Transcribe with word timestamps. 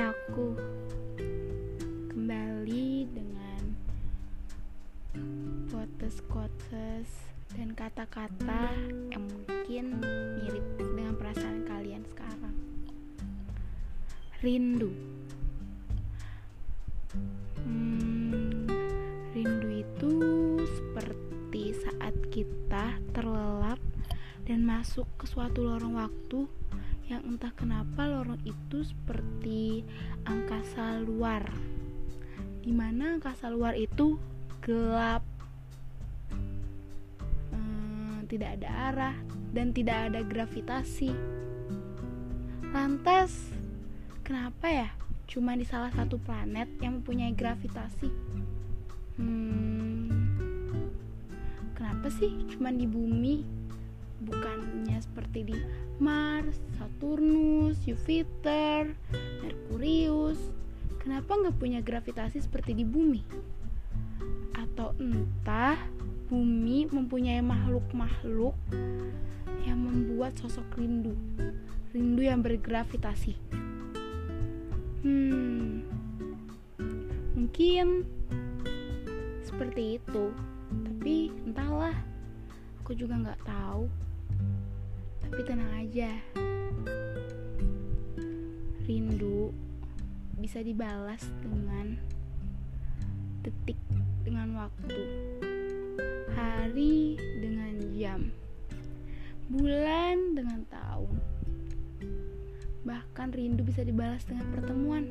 aku 0.00 0.56
kembali 2.08 3.04
dengan 3.12 3.62
quotes-quotes 5.68 7.08
dan 7.52 7.76
kata-kata 7.76 8.72
yang 9.12 9.28
mungkin 9.28 10.00
mirip 10.40 10.64
dengan 10.80 11.12
perasaan 11.20 11.68
kalian 11.68 12.00
sekarang. 12.16 12.56
Rindu. 14.40 14.88
Hmm, 17.60 18.64
rindu 19.36 19.68
itu 19.84 20.12
seperti 20.64 21.76
saat 21.76 22.16
kita 22.32 22.96
terlelap 23.12 23.76
dan 24.48 24.64
masuk 24.64 25.04
ke 25.20 25.28
suatu 25.28 25.60
lorong 25.68 26.00
waktu 26.00 26.48
yang 27.10 27.26
entah 27.26 27.50
kenapa 27.58 28.06
lorong 28.06 28.38
itu 28.46 28.86
seperti 28.86 29.49
angkasa 30.80 31.04
luar. 31.04 31.44
Di 32.64 32.72
mana 32.72 33.20
angkasa 33.20 33.52
luar 33.52 33.76
itu 33.76 34.16
gelap 34.64 35.20
hmm, 37.52 38.24
tidak 38.32 38.56
ada 38.60 38.68
arah 38.88 39.16
dan 39.52 39.76
tidak 39.76 40.08
ada 40.08 40.24
gravitasi. 40.24 41.12
Lantas 42.72 43.52
kenapa 44.24 44.72
ya 44.72 44.88
cuma 45.28 45.52
di 45.52 45.68
salah 45.68 45.92
satu 45.92 46.16
planet 46.16 46.68
yang 46.80 47.04
mempunyai 47.04 47.36
gravitasi? 47.36 48.08
Hmm, 49.20 50.08
kenapa 51.76 52.08
sih 52.08 52.32
cuma 52.56 52.72
di 52.72 52.88
bumi? 52.88 53.44
Bukannya 54.20 54.96
seperti 55.00 55.44
di 55.44 55.56
Mars, 56.00 56.56
Saturnus, 56.76 57.76
Jupiter, 57.84 58.96
Merkurius. 59.44 60.59
Kenapa 61.00 61.32
nggak 61.32 61.56
punya 61.56 61.80
gravitasi 61.80 62.44
seperti 62.44 62.76
di 62.76 62.84
bumi? 62.84 63.24
Atau 64.52 64.92
entah 65.00 65.80
bumi 66.28 66.84
mempunyai 66.92 67.40
makhluk-makhluk 67.40 68.52
yang 69.64 69.80
membuat 69.80 70.36
sosok 70.36 70.76
rindu, 70.76 71.16
rindu 71.96 72.20
yang 72.20 72.44
bergravitasi. 72.44 73.32
Hmm, 75.00 75.88
mungkin 77.32 78.04
seperti 79.40 79.96
itu, 79.96 80.36
tapi 80.68 81.32
entahlah, 81.48 81.96
aku 82.84 82.92
juga 82.92 83.16
nggak 83.16 83.40
tahu. 83.48 83.88
Tapi 85.24 85.40
tenang 85.48 85.72
aja. 85.80 86.12
Rindu 88.84 89.29
bisa 90.40 90.64
dibalas 90.64 91.20
dengan 91.44 92.00
detik 93.44 93.76
dengan 94.24 94.56
waktu. 94.56 95.00
Hari 96.32 97.20
dengan 97.44 97.74
jam. 97.92 98.20
Bulan 99.52 100.32
dengan 100.32 100.64
tahun. 100.72 101.16
Bahkan 102.88 103.28
rindu 103.36 103.60
bisa 103.68 103.84
dibalas 103.84 104.24
dengan 104.24 104.48
pertemuan. 104.56 105.04